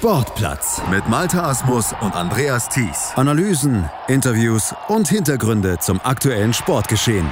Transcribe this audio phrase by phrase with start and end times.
[0.00, 3.12] Sportplatz mit Malta Asmus und Andreas Thies.
[3.16, 7.28] Analysen, Interviews und Hintergründe zum aktuellen Sportgeschehen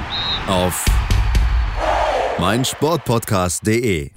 [0.47, 0.85] auf
[2.37, 4.11] meinsportpodcast.de.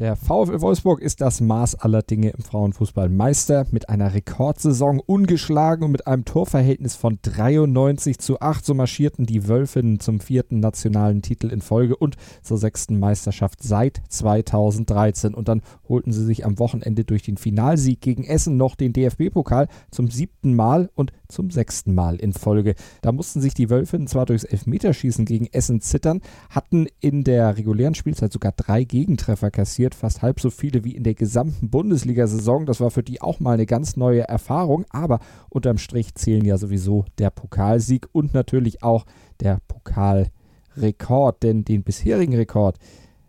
[0.00, 5.84] Der VfL Wolfsburg ist das Maß aller Dinge im Frauenfußball Meister mit einer Rekordsaison ungeschlagen
[5.84, 8.64] und mit einem Torverhältnis von 93 zu 8.
[8.64, 14.02] So marschierten die Wölfinnen zum vierten nationalen Titel in Folge und zur sechsten Meisterschaft seit
[14.08, 15.32] 2013.
[15.32, 19.68] Und dann holten sie sich am Wochenende durch den Finalsieg gegen Essen noch den DFB-Pokal
[19.92, 22.74] zum siebten Mal und zum sechsten Mal in Folge.
[23.02, 27.94] Da mussten sich die Wölfinnen zwar durchs Elfmeterschießen gegen Essen zittern, hatten in der regulären
[27.94, 32.66] Spielzeit sogar drei Gegentreffer kassiert kassiert, fast halb so viele wie in der gesamten Bundesliga-Saison.
[32.66, 36.58] Das war für die auch mal eine ganz neue Erfahrung, aber unterm Strich zählen ja
[36.58, 39.04] sowieso der Pokalsieg und natürlich auch
[39.40, 42.78] der Pokalrekord, denn den bisherigen Rekord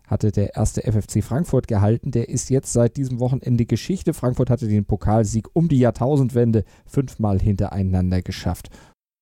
[0.06, 2.10] hatte der erste FFC Frankfurt gehalten.
[2.10, 4.14] Der ist jetzt seit diesem Wochenende Geschichte.
[4.14, 8.70] Frankfurt hatte den Pokalsieg um die Jahrtausendwende fünfmal hintereinander geschafft.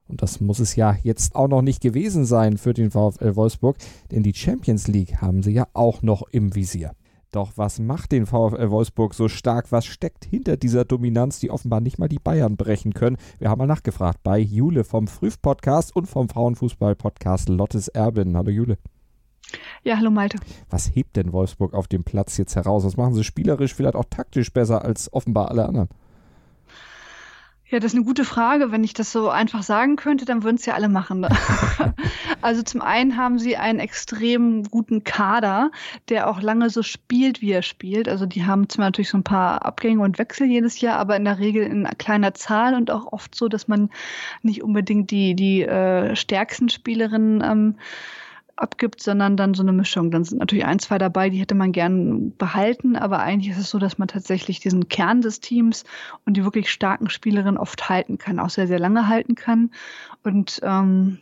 [0.06, 3.76] Und das muss es ja jetzt auch noch nicht gewesen sein für den VfL Wolfsburg,
[4.10, 6.92] denn die Champions League haben sie ja auch noch im Visier.
[7.32, 9.72] Doch was macht den VfL Wolfsburg so stark?
[9.72, 13.16] Was steckt hinter dieser Dominanz, die offenbar nicht mal die Bayern brechen können?
[13.38, 18.36] Wir haben mal nachgefragt bei Jule vom Früh-Podcast und vom Frauenfußball-Podcast Lottes Erbin.
[18.36, 18.78] Hallo Jule.
[19.83, 20.38] Ja, hallo Malte.
[20.70, 22.84] Was hebt denn Wolfsburg auf dem Platz jetzt heraus?
[22.84, 25.88] Was machen sie spielerisch, vielleicht auch taktisch besser als offenbar alle anderen?
[27.75, 28.70] Ja, das ist eine gute Frage.
[28.70, 31.20] Wenn ich das so einfach sagen könnte, dann würden es ja alle machen.
[31.20, 31.28] Ne?
[32.41, 35.70] also zum einen haben sie einen extrem guten Kader,
[36.08, 38.08] der auch lange so spielt, wie er spielt.
[38.08, 41.25] Also die haben zwar natürlich so ein paar Abgänge und Wechsel jedes Jahr, aber in
[41.25, 43.91] der Regel in kleiner Zahl und auch oft so, dass man
[44.42, 47.78] nicht unbedingt die, die äh, stärksten Spielerinnen ähm,
[48.56, 50.10] abgibt, sondern dann so eine Mischung.
[50.10, 53.70] Dann sind natürlich ein, zwei dabei, die hätte man gern behalten, aber eigentlich ist es
[53.70, 55.84] so, dass man tatsächlich diesen Kern des Teams
[56.24, 59.70] und die wirklich starken Spielerinnen oft halten kann, auch sehr, sehr lange halten kann.
[60.25, 61.19] Und ähm,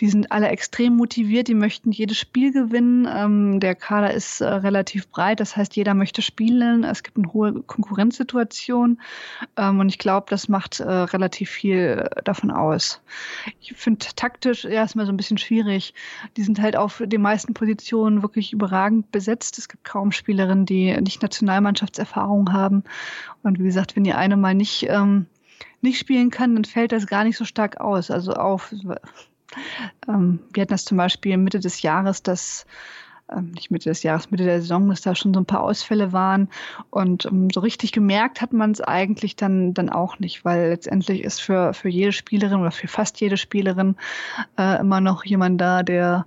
[0.00, 3.06] die sind alle extrem motiviert, die möchten jedes Spiel gewinnen.
[3.06, 6.82] Ähm, der Kader ist äh, relativ breit, das heißt, jeder möchte spielen.
[6.82, 8.98] Es gibt eine hohe Konkurrenzsituation
[9.58, 13.02] ähm, und ich glaube, das macht äh, relativ viel davon aus.
[13.60, 15.92] Ich finde taktisch erstmal so ein bisschen schwierig.
[16.38, 19.58] Die sind halt auf den meisten Positionen wirklich überragend besetzt.
[19.58, 22.84] Es gibt kaum Spielerinnen, die nicht Nationalmannschaftserfahrung haben.
[23.42, 25.26] Und wie gesagt, wenn die eine mal nicht ähm,
[25.80, 28.10] nicht spielen kann, dann fällt das gar nicht so stark aus.
[28.10, 28.72] Also auf,
[30.08, 32.66] ähm, wir hatten das zum Beispiel Mitte des Jahres, dass
[33.30, 36.12] ähm, nicht Mitte des Jahres, Mitte der Saison, dass da schon so ein paar Ausfälle
[36.12, 36.48] waren.
[36.90, 41.24] Und ähm, so richtig gemerkt hat man es eigentlich dann, dann auch nicht, weil letztendlich
[41.24, 43.96] ist für, für jede Spielerin oder für fast jede Spielerin
[44.58, 46.26] äh, immer noch jemand da, der,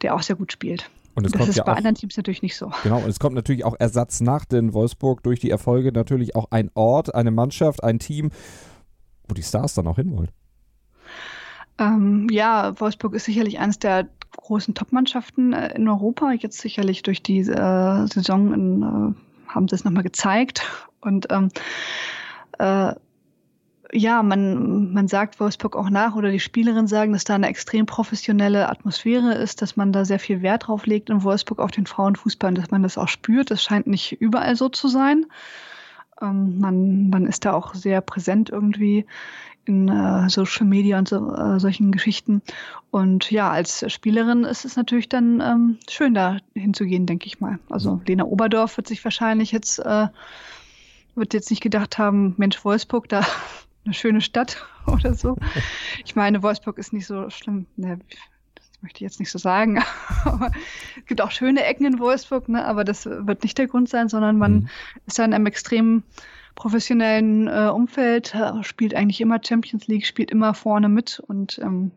[0.00, 0.90] der auch sehr gut spielt.
[1.14, 2.70] Und es das kommt ist ja bei auch, anderen Teams natürlich nicht so.
[2.82, 6.46] Genau, und es kommt natürlich auch Ersatz nach den Wolfsburg durch die Erfolge natürlich auch
[6.50, 8.30] ein Ort, eine Mannschaft, ein Team,
[9.28, 10.30] wo die Stars dann auch hinwollen.
[11.78, 16.32] Ähm, ja, Wolfsburg ist sicherlich eines der großen Top-Mannschaften äh, in Europa.
[16.32, 20.62] Jetzt sicherlich durch die äh, Saison in, äh, haben sie es nochmal gezeigt.
[21.00, 21.48] Und ähm,
[22.58, 22.94] äh,
[23.94, 27.84] ja, man, man sagt Wolfsburg auch nach oder die Spielerinnen sagen, dass da eine extrem
[27.84, 31.86] professionelle Atmosphäre ist, dass man da sehr viel Wert drauf legt in Wolfsburg auf den
[31.86, 33.50] Frauenfußball und dass man das auch spürt.
[33.50, 35.26] Das scheint nicht überall so zu sein.
[36.22, 39.04] Ähm, man, man ist da auch sehr präsent irgendwie
[39.66, 42.40] in äh, Social Media und so, äh, solchen Geschichten.
[42.90, 47.58] Und ja, als Spielerin ist es natürlich dann ähm, schön, da hinzugehen, denke ich mal.
[47.68, 50.08] Also Lena Oberdorf wird sich wahrscheinlich jetzt, äh,
[51.14, 53.22] wird jetzt nicht gedacht haben, Mensch, Wolfsburg, da
[53.84, 55.36] eine schöne Stadt oder so.
[56.04, 57.66] Ich meine, Wolfsburg ist nicht so schlimm.
[57.76, 57.98] Ne,
[58.54, 59.82] das möchte ich jetzt nicht so sagen.
[60.24, 60.50] Aber
[60.98, 64.08] es gibt auch schöne Ecken in Wolfsburg, ne, aber das wird nicht der Grund sein,
[64.08, 64.68] sondern man mhm.
[65.06, 66.02] ist da in einem extrem
[66.54, 71.90] professionellen äh, Umfeld, äh, spielt eigentlich immer Champions League, spielt immer vorne mit und ähm,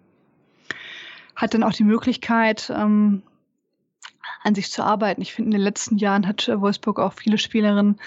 [1.36, 3.22] hat dann auch die Möglichkeit, ähm,
[4.46, 5.22] an sich zu arbeiten.
[5.22, 7.98] Ich finde, in den letzten Jahren hat Wolfsburg auch viele Spielerinnen,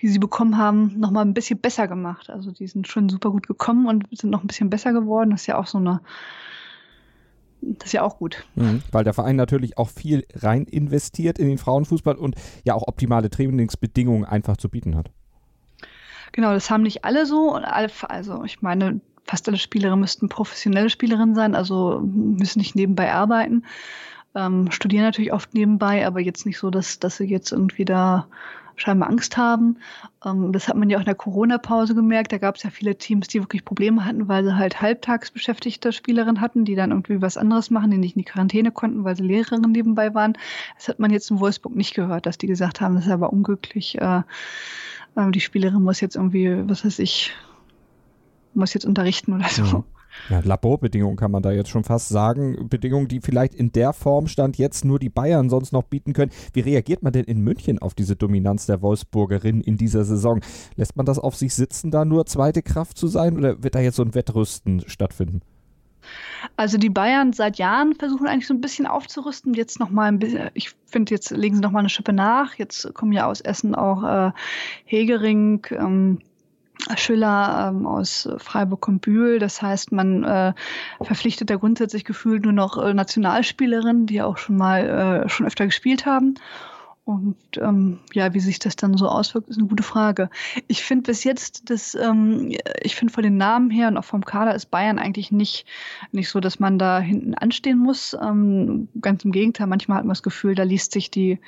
[0.00, 2.30] die sie bekommen haben, noch mal ein bisschen besser gemacht.
[2.30, 5.30] Also die sind schon super gut gekommen und sind noch ein bisschen besser geworden.
[5.30, 6.00] Das ist ja auch so eine
[7.60, 8.44] das ist ja auch gut.
[8.54, 12.86] Mhm, weil der Verein natürlich auch viel rein investiert in den Frauenfußball und ja auch
[12.86, 15.10] optimale Trainingsbedingungen einfach zu bieten hat.
[16.30, 17.54] Genau, das haben nicht alle so.
[17.54, 23.64] Also ich meine, fast alle Spielerinnen müssten professionelle Spielerinnen sein, also müssen nicht nebenbei arbeiten
[24.34, 28.26] ähm, studieren natürlich oft nebenbei, aber jetzt nicht so, dass, dass sie jetzt irgendwie da
[28.80, 29.78] scheinbar Angst haben.
[30.24, 32.32] Ähm, das hat man ja auch in der Corona-Pause gemerkt.
[32.32, 35.92] Da gab es ja viele Teams, die wirklich Probleme hatten, weil sie halt halbtags beschäftigte
[35.92, 39.16] Spielerinnen hatten, die dann irgendwie was anderes machen, die nicht in die Quarantäne konnten, weil
[39.16, 40.38] sie Lehrerinnen nebenbei waren.
[40.76, 43.32] Das hat man jetzt in Wolfsburg nicht gehört, dass die gesagt haben, das ist aber
[43.32, 44.00] unglücklich.
[44.00, 44.22] Äh,
[45.16, 47.32] ähm, die Spielerin muss jetzt irgendwie, was weiß ich,
[48.54, 49.78] muss jetzt unterrichten oder so.
[49.78, 49.84] Mhm.
[50.30, 52.68] Ja, Laborbedingungen kann man da jetzt schon fast sagen.
[52.68, 56.32] Bedingungen, die vielleicht in der Form stand jetzt nur die Bayern sonst noch bieten können.
[56.52, 60.40] Wie reagiert man denn in München auf diese Dominanz der Wolfsburgerin in dieser Saison?
[60.76, 63.80] Lässt man das auf sich sitzen, da nur zweite Kraft zu sein oder wird da
[63.80, 65.42] jetzt so ein Wettrüsten stattfinden?
[66.56, 69.54] Also die Bayern seit Jahren versuchen eigentlich so ein bisschen aufzurüsten.
[69.54, 72.54] Jetzt noch mal ein bisschen, ich finde, jetzt legen sie noch mal eine Schippe nach.
[72.54, 74.32] Jetzt kommen ja aus Essen auch äh,
[74.84, 76.18] Hegering, ähm,
[76.96, 79.38] Schüller ähm, aus Freiburg und Bühl.
[79.38, 80.52] Das heißt, man äh,
[81.02, 85.66] verpflichtet da grundsätzlich gefühlt nur noch äh, Nationalspielerinnen, die auch schon mal äh, schon öfter
[85.66, 86.34] gespielt haben.
[87.08, 90.28] Und ähm, ja, wie sich das dann so auswirkt, ist eine gute Frage.
[90.66, 94.26] Ich finde bis jetzt, dass ähm, ich finde von den Namen her und auch vom
[94.26, 95.64] Kader ist Bayern eigentlich nicht
[96.12, 98.14] nicht so, dass man da hinten anstehen muss.
[98.20, 101.38] Ähm, ganz im Gegenteil, manchmal hat man das Gefühl, da liest sich die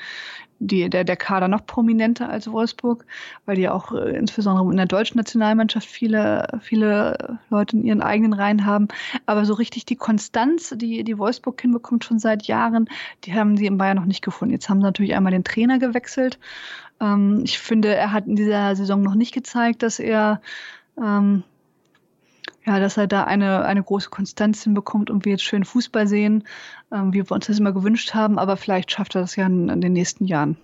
[0.60, 3.06] die, der, der Kader noch prominenter als Wolfsburg,
[3.46, 8.34] weil die auch äh, insbesondere in der deutschen Nationalmannschaft viele, viele Leute in ihren eigenen
[8.34, 8.88] Reihen haben.
[9.24, 12.88] Aber so richtig die Konstanz, die, die Wolfsburg hinbekommt schon seit Jahren,
[13.24, 14.52] die haben sie in Bayern noch nicht gefunden.
[14.52, 16.38] Jetzt haben sie natürlich einmal den Trainer gewechselt.
[17.00, 20.40] Ähm, ich finde, er hat in dieser Saison noch nicht gezeigt, dass er
[20.96, 21.42] ähm,
[22.66, 26.44] ja, dass er da eine, eine große Konstanz hinbekommt und wir jetzt schön Fußball sehen,
[26.92, 28.38] ähm, wie wir uns das immer gewünscht haben.
[28.38, 30.58] Aber vielleicht schafft er das ja in, in den nächsten Jahren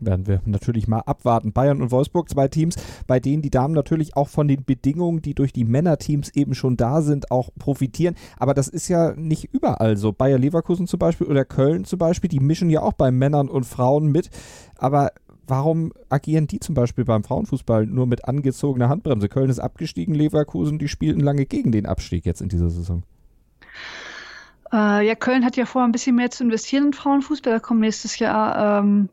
[0.00, 1.52] werden wir natürlich mal abwarten.
[1.52, 2.76] Bayern und Wolfsburg, zwei Teams,
[3.06, 6.76] bei denen die Damen natürlich auch von den Bedingungen, die durch die Männerteams eben schon
[6.76, 8.14] da sind, auch profitieren.
[8.38, 10.12] Aber das ist ja nicht überall so.
[10.12, 13.64] Bayer Leverkusen zum Beispiel oder Köln zum Beispiel, die mischen ja auch bei Männern und
[13.64, 14.30] Frauen mit.
[14.76, 15.12] Aber
[15.46, 19.28] warum agieren die zum Beispiel beim Frauenfußball nur mit angezogener Handbremse?
[19.28, 23.02] Köln ist abgestiegen, Leverkusen, die spielten lange gegen den Abstieg jetzt in dieser Saison.
[24.72, 27.52] Äh, ja, Köln hat ja vor, ein bisschen mehr zu investieren in Frauenfußball.
[27.52, 29.08] Da kommen nächstes Jahr ähm,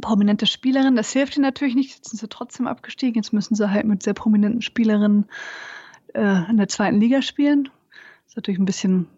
[0.00, 0.96] prominente Spielerinnen.
[0.96, 1.96] Das hilft ihnen natürlich nicht.
[1.96, 3.16] Jetzt sind sie trotzdem abgestiegen.
[3.16, 5.26] Jetzt müssen sie halt mit sehr prominenten Spielerinnen
[6.14, 7.64] äh, in der zweiten Liga spielen.
[7.64, 9.08] Das ist natürlich ein bisschen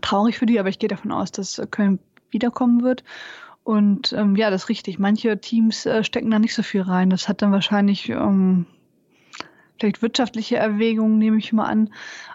[0.00, 1.98] traurig für die, aber ich gehe davon aus, dass Köln
[2.30, 3.04] wiederkommen wird.
[3.64, 4.98] Und ähm, ja, das ist richtig.
[4.98, 7.10] Manche Teams äh, stecken da nicht so viel rein.
[7.10, 8.66] Das hat dann wahrscheinlich ähm,
[9.78, 11.92] vielleicht wirtschaftliche Erwägungen, nehme ich mal an,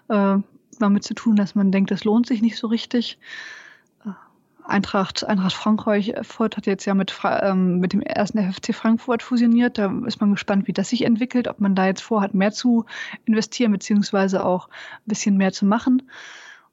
[0.10, 0.42] äh,
[0.80, 3.20] damit zu tun, dass man denkt, das lohnt sich nicht so richtig.
[4.68, 9.78] Äh, Eintracht, Eintracht Frankfurt hat jetzt ja mit, ähm, mit dem ersten FFC Frankfurt fusioniert.
[9.78, 12.86] Da ist man gespannt, wie das sich entwickelt, ob man da jetzt vorhat, mehr zu
[13.26, 16.04] investieren, beziehungsweise auch ein bisschen mehr zu machen.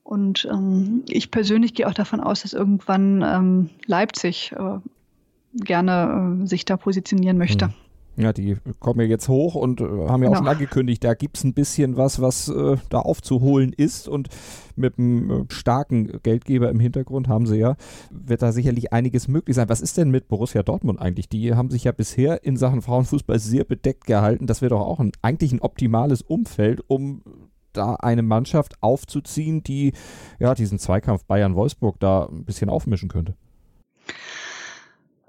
[0.03, 4.79] Und ähm, ich persönlich gehe auch davon aus, dass irgendwann ähm, Leipzig äh,
[5.55, 7.67] gerne äh, sich da positionieren möchte.
[7.67, 7.75] Hm.
[8.17, 10.37] Ja, die kommen ja jetzt hoch und äh, haben ja auch genau.
[10.37, 14.09] schon angekündigt, da gibt es ein bisschen was, was äh, da aufzuholen ist.
[14.09, 14.29] Und
[14.77, 17.77] mit einem äh, starken Geldgeber im Hintergrund haben sie ja,
[18.11, 19.69] wird da sicherlich einiges möglich sein.
[19.69, 21.29] Was ist denn mit Borussia Dortmund eigentlich?
[21.29, 24.47] Die haben sich ja bisher in Sachen Frauenfußball sehr bedeckt gehalten.
[24.47, 27.23] Das wäre doch auch ein, eigentlich ein optimales Umfeld, um
[27.73, 29.93] da eine Mannschaft aufzuziehen, die
[30.39, 33.35] ja diesen Zweikampf Bayern-Wolfsburg da ein bisschen aufmischen könnte?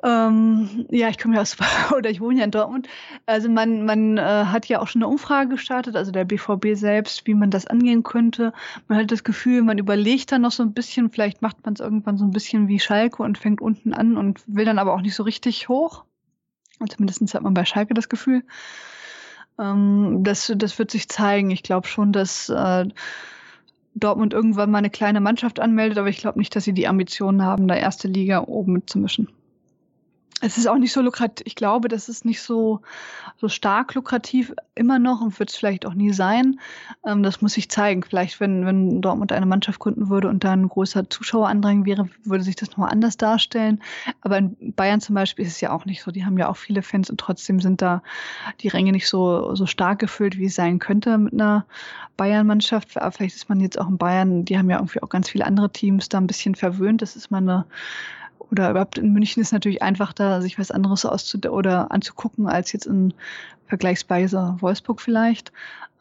[0.06, 1.57] Ähm, ja, ich komme ja aus,
[1.98, 2.88] oder ich wohne ja in Dortmund.
[3.25, 7.25] Also man, man äh, hat ja auch schon eine Umfrage gestartet, also der BVB selbst,
[7.25, 8.54] wie man das angehen könnte.
[8.88, 11.80] Man hat das Gefühl, man überlegt dann noch so ein bisschen, vielleicht macht man es
[11.80, 15.02] irgendwann so ein bisschen wie Schalke und fängt unten an und will dann aber auch
[15.02, 16.04] nicht so richtig hoch.
[16.88, 18.44] Zumindest hat man bei Schalke das Gefühl.
[19.57, 21.50] Ähm, das, das wird sich zeigen.
[21.50, 22.85] Ich glaube schon, dass äh,
[23.95, 27.42] Dortmund irgendwann mal eine kleine Mannschaft anmeldet, aber ich glaube nicht, dass sie die Ambitionen
[27.42, 29.30] haben, da erste Liga oben mitzumischen
[30.42, 31.47] es ist auch nicht so lukrativ.
[31.47, 32.81] Ich glaube, das ist nicht so,
[33.37, 36.59] so stark lukrativ immer noch und wird es vielleicht auch nie sein.
[37.06, 38.04] Ähm, das muss sich zeigen.
[38.04, 42.44] Vielleicht, wenn, wenn Dortmund eine Mannschaft gründen würde und da ein großer Zuschauerandrang wäre, würde
[42.44, 43.81] sich das nochmal anders darstellen.
[44.21, 46.11] Aber in Bayern zum Beispiel ist es ja auch nicht so.
[46.11, 48.04] Die haben ja auch viele Fans und trotzdem sind da
[48.59, 51.65] die Ränge nicht so, so stark gefüllt, wie es sein könnte mit einer
[52.18, 52.97] Bayern-Mannschaft.
[52.97, 55.45] Aber vielleicht ist man jetzt auch in Bayern, die haben ja irgendwie auch ganz viele
[55.45, 57.01] andere Teams da ein bisschen verwöhnt.
[57.01, 57.65] Das ist mal eine
[58.52, 62.71] oder überhaupt in München ist natürlich einfach da, sich was anderes auszu oder anzugucken als
[62.71, 63.14] jetzt in
[63.68, 65.52] vergleichsweise Wolfsburg vielleicht.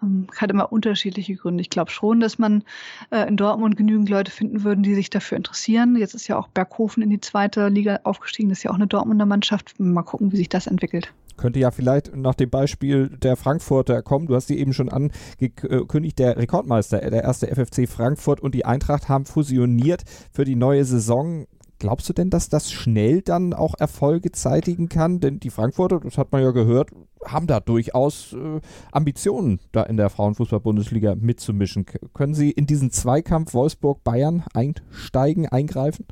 [0.03, 1.61] Ähm, hat immer unterschiedliche Gründe.
[1.61, 2.63] Ich glaube schon, dass man
[3.11, 5.97] äh, in Dortmund genügend Leute finden würden, die sich dafür interessieren.
[5.97, 8.49] Jetzt ist ja auch Berghofen in die zweite Liga aufgestiegen.
[8.49, 9.79] Das ist ja auch eine Dortmunder Mannschaft.
[9.79, 14.27] Mal gucken, wie sich das entwickelt könnte ja vielleicht nach dem Beispiel der Frankfurter kommen.
[14.27, 19.09] Du hast sie eben schon angekündigt, der Rekordmeister, der erste FFC Frankfurt und die Eintracht
[19.09, 21.47] haben fusioniert für die neue Saison.
[21.79, 25.21] Glaubst du denn, dass das schnell dann auch Erfolge zeitigen kann?
[25.21, 26.91] Denn die Frankfurter, das hat man ja gehört,
[27.25, 28.61] haben da durchaus äh,
[28.93, 31.87] Ambitionen, da in der Frauenfußball-Bundesliga mitzumischen.
[32.15, 36.07] Können sie in diesen Zweikampf Wolfsburg-Bayern einsteigen, eingreifen?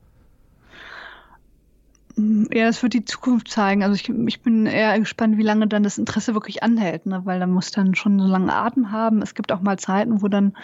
[2.17, 3.83] Ja, das wird die Zukunft zeigen.
[3.83, 7.23] Also ich, ich bin eher gespannt, wie lange dann das Interesse wirklich anhält, ne?
[7.25, 9.23] weil da muss dann schon so lange Atem haben.
[9.23, 10.55] Es gibt auch mal Zeiten, wo dann,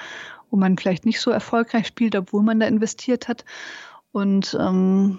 [0.50, 3.44] wo man vielleicht nicht so erfolgreich spielt, obwohl man da investiert hat.
[4.12, 5.18] Und ähm,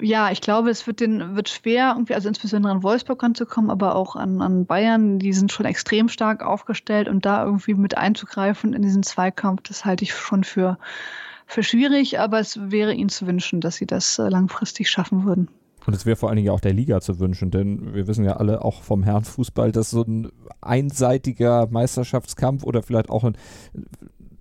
[0.00, 3.96] ja, ich glaube, es wird den wird schwer, irgendwie, also insbesondere an Wolfsburg ranzukommen, aber
[3.96, 8.74] auch an, an Bayern, die sind schon extrem stark aufgestellt und da irgendwie mit einzugreifen
[8.74, 10.78] in diesen Zweikampf, das halte ich schon für
[11.48, 15.48] für schwierig, aber es wäre ihnen zu wünschen, dass sie das äh, langfristig schaffen würden.
[15.86, 18.36] Und es wäre vor allen Dingen auch der Liga zu wünschen, denn wir wissen ja
[18.36, 20.28] alle auch vom Herrenfußball, dass so ein
[20.60, 23.38] einseitiger Meisterschaftskampf oder vielleicht auch ein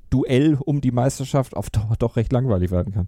[0.09, 3.07] Duell um die Meisterschaft auf Dauer doch recht langweilig werden kann.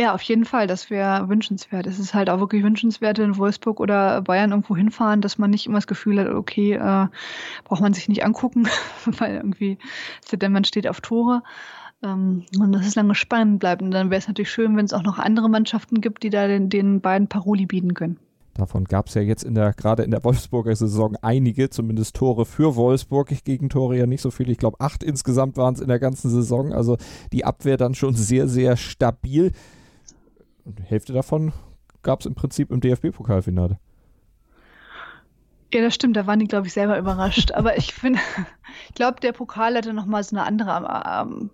[0.00, 0.66] Ja, auf jeden Fall.
[0.66, 1.86] Das wäre wünschenswert.
[1.86, 5.66] Es ist halt auch wirklich wünschenswert, in Wolfsburg oder Bayern irgendwo hinfahren, dass man nicht
[5.66, 7.06] immer das Gefühl hat, okay, äh,
[7.64, 8.66] braucht man sich nicht angucken,
[9.04, 9.78] weil irgendwie,
[10.32, 11.42] denn man steht auf Tore.
[12.02, 13.82] Ähm, und dass es lange spannend bleibt.
[13.82, 16.48] Und dann wäre es natürlich schön, wenn es auch noch andere Mannschaften gibt, die da
[16.48, 18.18] den, den beiden Paroli bieten können.
[18.54, 22.44] Davon gab es ja jetzt in der, gerade in der Wolfsburger Saison einige, zumindest Tore
[22.44, 23.32] für Wolfsburg.
[23.44, 24.52] Gegen Tore ja nicht so viele.
[24.52, 26.72] Ich glaube, acht insgesamt waren es in der ganzen Saison.
[26.72, 26.98] Also
[27.32, 29.52] die Abwehr dann schon sehr, sehr stabil.
[30.64, 31.52] Und die Hälfte davon
[32.02, 33.78] gab es im Prinzip im DFB-Pokalfinale.
[35.72, 37.52] Ja, das stimmt, da waren die, glaube ich, selber überrascht.
[37.52, 38.20] Aber ich finde,
[38.88, 41.50] ich glaube, der Pokal hatte nochmal so eine andere ähm,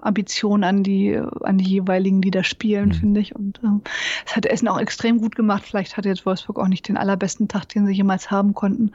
[0.00, 2.94] Ambition an die, an die jeweiligen, die da spielen, mhm.
[2.94, 3.36] finde ich.
[3.36, 3.82] Und ähm,
[4.24, 5.64] es hat Essen auch extrem gut gemacht.
[5.66, 8.92] Vielleicht hatte jetzt Wolfsburg auch nicht den allerbesten Tag, den sie jemals haben konnten.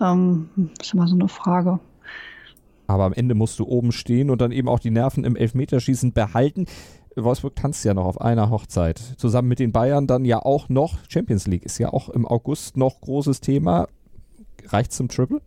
[0.00, 1.80] Ähm, das ist immer so eine Frage.
[2.86, 6.12] Aber am Ende musst du oben stehen und dann eben auch die Nerven im Elfmeterschießen
[6.12, 6.66] behalten.
[7.16, 8.98] Wolfsburg tanzt ja noch auf einer Hochzeit.
[8.98, 10.98] Zusammen mit den Bayern dann ja auch noch.
[11.08, 13.88] Champions League ist ja auch im August noch großes Thema.
[14.66, 15.40] Reicht zum Triple?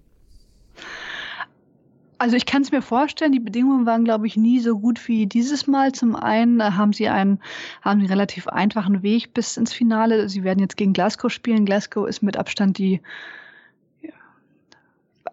[2.18, 5.26] Also ich kann es mir vorstellen, die Bedingungen waren, glaube ich, nie so gut wie
[5.26, 5.92] dieses Mal.
[5.92, 7.40] Zum einen äh, haben sie einen,
[7.82, 10.30] haben einen relativ einfachen Weg bis ins Finale.
[10.30, 11.66] Sie werden jetzt gegen Glasgow spielen.
[11.66, 13.02] Glasgow ist mit Abstand die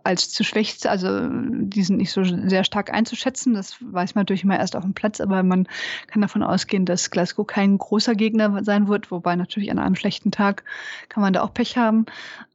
[0.05, 3.55] als zu schwächst, also die sind nicht so sehr stark einzuschätzen.
[3.55, 5.67] Das weiß man natürlich immer erst auf dem Platz, aber man
[6.07, 10.31] kann davon ausgehen, dass Glasgow kein großer Gegner sein wird, wobei natürlich an einem schlechten
[10.31, 10.65] Tag
[11.09, 12.07] kann man da auch Pech haben.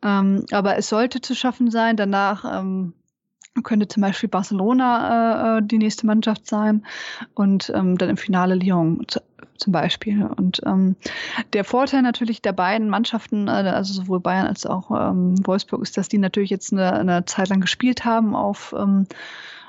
[0.04, 1.98] Ähm, aber es sollte zu schaffen sein.
[1.98, 2.94] Danach ähm,
[3.64, 6.86] könnte zum Beispiel Barcelona äh, äh die nächste Mannschaft sein
[7.34, 9.06] und ähm, dann im Finale Lyon
[9.58, 10.24] zum Beispiel.
[10.24, 10.96] Und ähm,
[11.54, 15.98] der Vorteil natürlich der beiden Mannschaften, äh, also sowohl Bayern als auch ähm, Wolfsburg, ist,
[15.98, 19.08] dass die natürlich jetzt eine, eine Zeit lang gespielt haben auf ähm,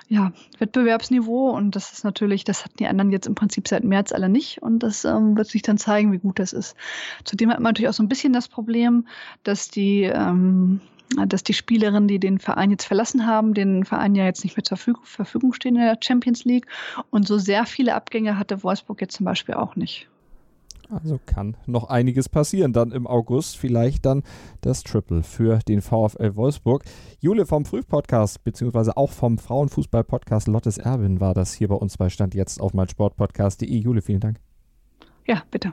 [0.09, 4.13] ja, Wettbewerbsniveau und das ist natürlich, das hatten die anderen jetzt im Prinzip seit März
[4.13, 6.77] alle nicht und das ähm, wird sich dann zeigen, wie gut das ist.
[7.25, 9.09] Zudem hat man natürlich auch so ein bisschen das Problem,
[9.43, 10.81] dass die ähm,
[11.27, 14.65] dass die Spielerinnen, die den Verein jetzt verlassen haben, den Verein ja jetzt nicht mehr
[14.65, 16.67] zur Verfügung stehen in der Champions League.
[17.11, 20.09] Und so sehr viele Abgänge hatte Wolfsburg jetzt zum Beispiel auch nicht.
[20.89, 22.73] Also kann noch einiges passieren.
[22.73, 24.23] Dann im August vielleicht dann
[24.61, 26.85] das Triple für den VfL Wolfsburg.
[27.21, 32.09] Jule vom Frühpodcast, beziehungsweise auch vom Frauenfußball-Podcast Lottes Erwin war das hier bei uns bei
[32.09, 33.77] Stand jetzt auf meinsportpodcast.de.
[33.77, 34.41] Jule, vielen Dank.
[35.27, 35.73] Ja, bitte.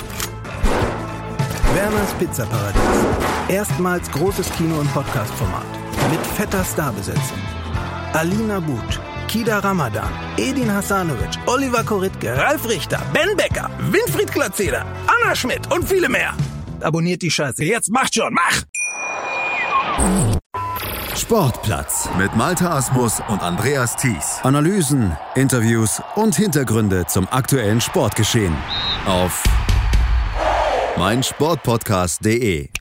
[1.75, 2.81] Werners Pizza Paradies.
[3.47, 5.65] Erstmals großes Kino- und Podcast-Format.
[6.09, 7.39] Mit fetter Starbesetzung.
[8.13, 8.99] Alina But,
[9.29, 15.87] Kida Ramadan, Edin Hasanovic, Oliver Koritke, Ralf Richter, Ben Becker, Winfried Glatzeder, Anna Schmidt und
[15.87, 16.33] viele mehr.
[16.81, 17.63] Abonniert die Scheiße.
[17.63, 18.63] Jetzt macht schon, mach!
[21.15, 24.39] Sportplatz mit Malta Asmus und Andreas Thies.
[24.43, 28.55] Analysen, Interviews und Hintergründe zum aktuellen Sportgeschehen
[29.05, 29.43] auf
[30.97, 32.80] meinsportpodcast.de